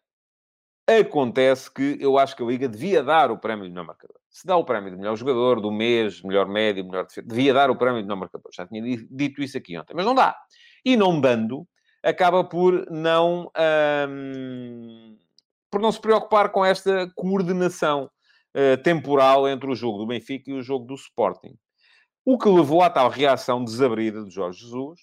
[0.87, 4.17] acontece que eu acho que a Liga devia dar o prémio de melhor marcador.
[4.29, 7.69] Se dá o prémio de melhor jogador, do mês, melhor médio, melhor defesa, devia dar
[7.69, 8.49] o prémio de melhor marcador.
[8.53, 10.37] Já tinha dito isso aqui ontem, mas não dá.
[10.85, 11.67] E não dando,
[12.07, 13.51] acaba por não,
[14.09, 15.17] um,
[15.69, 18.09] por não se preocupar com esta coordenação
[18.55, 21.57] uh, temporal entre o jogo do Benfica e o jogo do Sporting.
[22.25, 25.01] O que levou à tal reação desabrida de Jorge Jesus,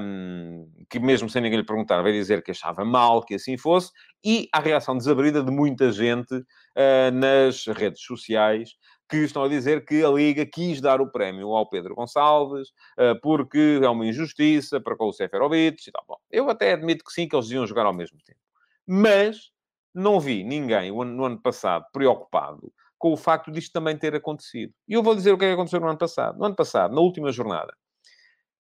[0.00, 3.90] um, que mesmo sem ninguém lhe perguntar, veio dizer que achava mal que assim fosse,
[4.24, 8.70] e à reação desabrida de muita gente uh, nas redes sociais,
[9.08, 13.18] que estão a dizer que a Liga quis dar o prémio ao Pedro Gonçalves uh,
[13.22, 16.04] porque é uma injustiça para com o Seferovic e tal.
[16.06, 18.40] Bom, eu até admito que sim, que eles iam jogar ao mesmo tempo.
[18.86, 19.50] Mas
[19.94, 24.74] não vi ninguém no ano passado preocupado com o facto disto também ter acontecido.
[24.86, 26.38] E eu vou dizer o que é que aconteceu no ano passado.
[26.38, 27.72] No ano passado, na última jornada,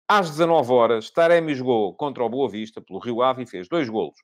[0.07, 3.89] às 19 horas, Taremi jogou contra o Boa Vista, pelo Rio Ave, e fez dois
[3.89, 4.19] golos.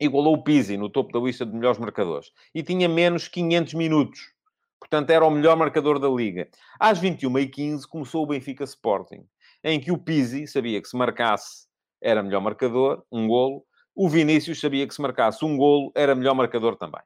[0.00, 2.30] Igualou o Pizzi no topo da lista de melhores marcadores.
[2.54, 4.32] E tinha menos 500 minutos.
[4.80, 6.48] Portanto, era o melhor marcador da Liga.
[6.78, 9.26] Às 21h15 começou o Benfica Sporting,
[9.62, 11.66] em que o Pizzi sabia que se marcasse
[12.00, 13.64] era melhor marcador, um golo.
[13.94, 17.02] O Vinícius sabia que se marcasse um golo era melhor marcador também.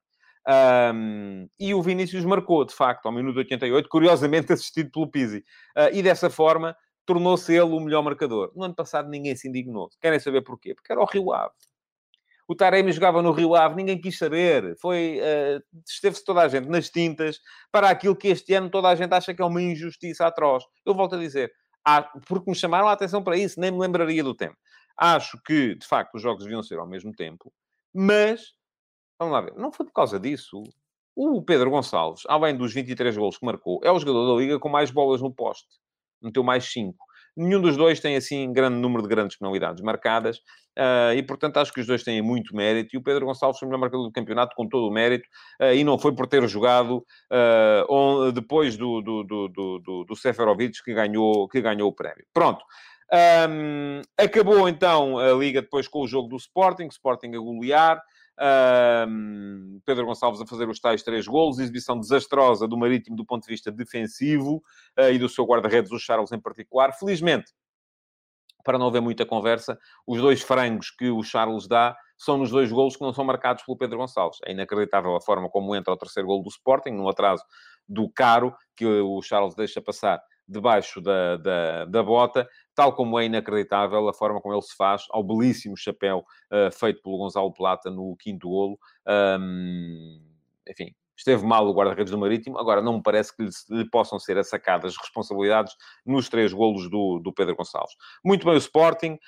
[0.94, 5.38] Um, e o Vinícius marcou, de facto, ao minuto 88, curiosamente assistido pelo Pizzi.
[5.76, 8.52] Uh, e dessa forma tornou-se ele o melhor marcador.
[8.54, 9.88] No ano passado ninguém se indignou.
[10.00, 10.74] Querem saber porquê?
[10.74, 11.54] Porque era o Rio Ave.
[12.52, 14.76] O Taremi jogava no Rio Ave, ninguém quis saber.
[14.78, 18.94] Foi, uh, esteve-se toda a gente nas tintas para aquilo que este ano toda a
[18.94, 20.62] gente acha que é uma injustiça atroz.
[20.84, 21.50] Eu volto a dizer,
[22.28, 24.54] porque me chamaram a atenção para isso, nem me lembraria do tempo.
[24.98, 27.50] Acho que, de facto, os jogos deviam ser ao mesmo tempo,
[27.90, 28.52] mas,
[29.18, 30.62] vamos lá ver, não foi por causa disso.
[31.16, 34.68] O Pedro Gonçalves, além dos 23 golos que marcou, é o jogador da Liga com
[34.68, 35.80] mais bolas no poste
[36.22, 36.96] meteu mais 5.
[37.36, 40.38] Nenhum dos dois tem, assim, grande número de grandes penalidades marcadas
[40.78, 42.94] uh, e, portanto, acho que os dois têm muito mérito.
[42.94, 45.26] E o Pedro Gonçalves foi o melhor marcador do campeonato com todo o mérito
[45.60, 46.98] uh, e não foi por ter jogado
[47.32, 52.24] uh, on, depois do, do, do, do, do Seferovic que ganhou, que ganhou o prémio.
[52.34, 52.64] Pronto.
[53.12, 58.02] Um, acabou então a liga depois com o jogo do Sporting, Sporting a golear.
[58.40, 63.42] Um, Pedro Gonçalves a fazer os tais três golos, exibição desastrosa do Marítimo do ponto
[63.42, 64.62] de vista defensivo
[65.12, 66.92] e do seu guarda-redes, o Charles em particular.
[66.92, 67.52] Felizmente,
[68.64, 72.70] para não haver muita conversa, os dois frangos que o Charles dá são nos dois
[72.70, 74.38] golos que não são marcados pelo Pedro Gonçalves.
[74.44, 77.44] É inacreditável a forma como entra o terceiro golo do Sporting, no atraso
[77.88, 83.24] do Caro, que o Charles deixa passar debaixo da, da, da, bota, tal como é
[83.24, 87.90] inacreditável a forma como ele se faz ao belíssimo chapéu uh, feito pelo Gonçalo Plata
[87.90, 88.78] no quinto golo.
[89.06, 90.20] Um,
[90.68, 94.18] enfim, esteve mal o guarda-redes do Marítimo, agora não me parece que lhe, lhe, possam
[94.18, 97.94] ser assacadas responsabilidades nos três golos do, do Pedro Gonçalves.
[98.24, 99.18] Muito bem o Sporting,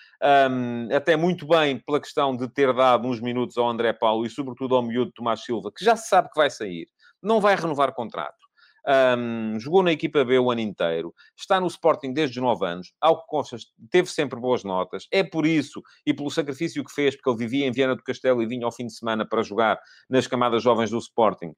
[0.51, 4.31] um, até muito bem pela questão de ter dado uns minutos ao André Paulo e
[4.31, 6.89] sobretudo ao miúdo Tomás Silva, que já se sabe que vai sair,
[7.23, 8.44] não vai renovar contrato.
[8.87, 12.93] Um, jogou na equipa B o ano inteiro, está no Sporting desde os 9 anos,
[13.01, 13.57] ao que consta,
[13.91, 15.07] teve sempre boas notas.
[15.11, 18.43] É por isso e pelo sacrifício que fez, porque ele vivia em Viana do Castelo
[18.43, 21.53] e vinha ao fim de semana para jogar nas camadas jovens do Sporting.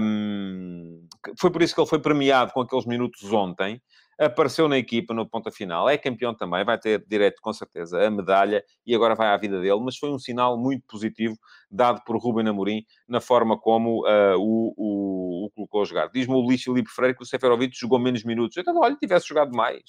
[0.00, 1.06] Um,
[1.38, 3.80] foi por isso que ele foi premiado com aqueles minutos ontem
[4.18, 8.10] apareceu na equipa no ponta final, é campeão também, vai ter direito com certeza a
[8.10, 11.36] medalha e agora vai à vida dele, mas foi um sinal muito positivo
[11.70, 16.10] dado por Ruben Amorim na forma como uh, o, o, o, colocou a jogar.
[16.12, 18.56] Diz-me o Luís Filipe Freire que o Seferovic jogou menos minutos.
[18.56, 19.82] Então, olha, tivesse jogado mais.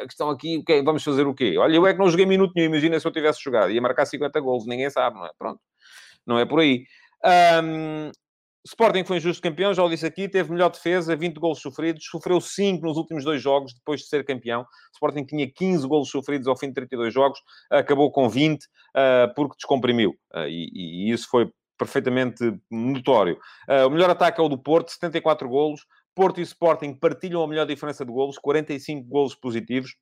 [0.00, 1.56] A questão aqui, okay, vamos fazer o quê?
[1.58, 3.70] Olha, eu é que não joguei minuto nenhum, imagina se eu tivesse jogado.
[3.70, 5.30] Ia marcar 50 gols, ninguém sabe, não é?
[5.38, 5.60] Pronto.
[6.26, 6.84] Não é por aí.
[7.62, 8.10] Um,
[8.64, 12.40] Sporting foi injusto campeão, já o disse aqui, teve melhor defesa, 20 golos sofridos, sofreu
[12.40, 14.66] 5 nos últimos dois jogos, depois de ser campeão.
[14.92, 19.32] Sporting tinha 15 golos sofridos ao fim de 32 jogos, acabou com 20, uh, ah,
[19.34, 20.10] porque descomprimiu.
[20.34, 23.38] Uh, e, e, isso foi perfeitamente notório.
[23.66, 25.86] Uh, o melhor ataque é o do Porto, 74 golos.
[26.14, 29.96] Porto e Sporting partilham a melhor diferença de golos, 45 golos positivos.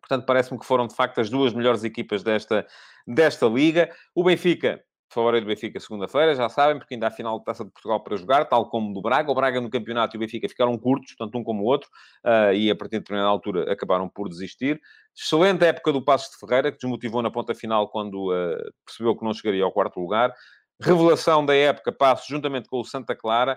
[0.00, 2.66] Portanto, parece-me que foram, de facto, as duas melhores equipas desta,
[3.06, 3.90] desta liga.
[4.14, 7.70] O Benfica Favorei do Benfica segunda-feira, já sabem, porque ainda há final de Taça de
[7.70, 9.30] Portugal para jogar, tal como do Braga.
[9.30, 11.88] O Braga no campeonato e o Benfica ficaram curtos, tanto um como o outro,
[12.24, 14.80] uh, e a partir de determinada altura acabaram por desistir.
[15.16, 19.24] Excelente época do Passo de Ferreira, que desmotivou na ponta final quando uh, percebeu que
[19.24, 20.34] não chegaria ao quarto lugar.
[20.80, 23.56] Revelação da época, Passo juntamente com o Santa Clara.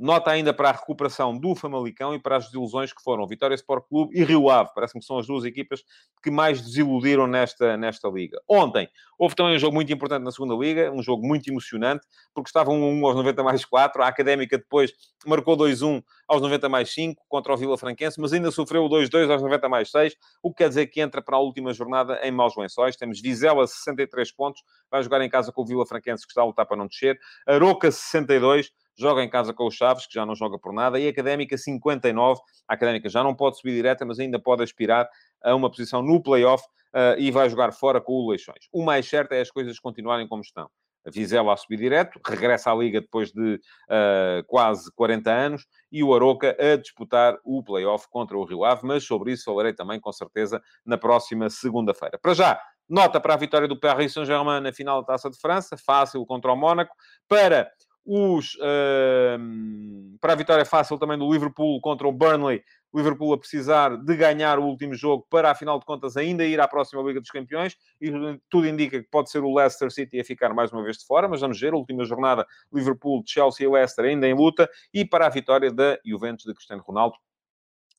[0.00, 3.84] Nota ainda para a recuperação do Famalicão e para as desilusões que foram Vitória Sport
[3.86, 4.70] Clube e Rio Ave.
[4.74, 5.84] Parece-me que são as duas equipas
[6.22, 8.40] que mais desiludiram nesta, nesta liga.
[8.48, 12.48] Ontem, houve também um jogo muito importante na segunda liga, um jogo muito emocionante, porque
[12.48, 14.02] estava 1-1 aos 90 mais 4.
[14.02, 14.90] A Académica depois
[15.26, 19.30] marcou 2-1 aos 90 mais 5 contra o Vila Franquense, mas ainda sofreu o 2-2
[19.30, 22.30] aos 90 mais 6, o que quer dizer que entra para a última jornada em
[22.30, 22.96] maus lençóis.
[22.96, 26.46] Temos Vizela 63 pontos, vai jogar em casa com o Vila Franquense, que está a
[26.46, 27.18] lutar para não descer.
[27.46, 31.06] Aroca 62, joga em casa com os Chaves, que já não joga por nada, e
[31.06, 32.40] a Académica 59.
[32.68, 35.08] A Académica já não pode subir direta, mas ainda pode aspirar
[35.42, 38.68] a uma posição no play-off uh, e vai jogar fora com o Leixões.
[38.72, 40.68] O mais certo é as coisas continuarem como estão.
[41.06, 46.04] A Vizela a subir direto, regressa à Liga depois de uh, quase 40 anos, e
[46.04, 49.98] o Aroca a disputar o play-off contra o Rio Ave, mas sobre isso falarei também,
[49.98, 52.18] com certeza, na próxima segunda-feira.
[52.20, 55.76] Para já, nota para a vitória do Paris Saint-Germain na final da Taça de França,
[55.78, 56.94] fácil contra o Mónaco.
[57.26, 57.70] Para
[58.04, 62.62] os, uh, para a vitória fácil também do Liverpool contra o Burnley.
[62.92, 66.60] O Liverpool a precisar de ganhar o último jogo para, afinal de contas, ainda ir
[66.60, 67.76] à próxima Liga dos Campeões.
[68.00, 68.10] E
[68.48, 71.28] tudo indica que pode ser o Leicester City a ficar mais uma vez de fora,
[71.28, 71.72] mas vamos ver.
[71.72, 74.68] A última jornada, Liverpool, Chelsea e Leicester ainda em luta.
[74.92, 77.14] E para a vitória da Juventus de Cristiano Ronaldo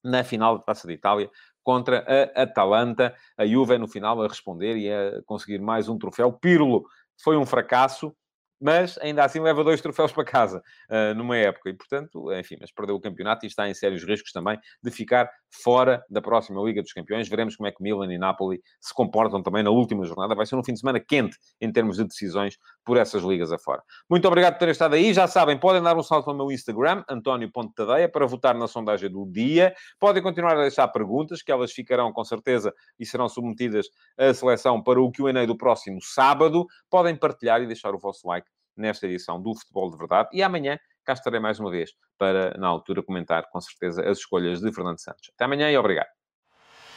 [0.03, 1.29] na final da Taça de Itália
[1.63, 3.15] contra a Atalanta.
[3.37, 6.33] A Juve no final a responder e a conseguir mais um troféu.
[6.33, 6.85] Pirlo
[7.23, 8.13] foi um fracasso
[8.61, 11.69] mas ainda assim leva dois troféus para casa uh, numa época.
[11.69, 15.29] E, portanto, enfim, mas perdeu o campeonato e está em sérios riscos também de ficar
[15.63, 17.27] fora da próxima Liga dos Campeões.
[17.27, 20.35] Veremos como é que Milan e Napoli se comportam também na última jornada.
[20.35, 23.81] Vai ser um fim de semana quente em termos de decisões por essas ligas afora.
[24.09, 25.13] Muito obrigado por terem estado aí.
[25.13, 29.25] Já sabem, podem dar um salto ao meu Instagram, António.tadeia, para votar na sondagem do
[29.25, 29.73] dia.
[29.99, 34.81] Podem continuar a deixar perguntas, que elas ficarão com certeza e serão submetidas à seleção
[34.81, 36.65] para o Q&A do próximo sábado.
[36.89, 38.50] Podem partilhar e deixar o vosso like
[38.81, 40.29] nesta edição do Futebol de Verdade.
[40.33, 44.59] E amanhã cá estarei mais uma vez para, na altura, comentar com certeza as escolhas
[44.59, 45.31] de Fernando Santos.
[45.33, 46.09] Até amanhã e obrigado.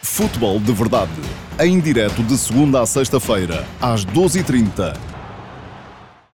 [0.02, 1.12] Futebol de Verdade,
[1.60, 5.13] em direto de segunda a sexta-feira, às 12h30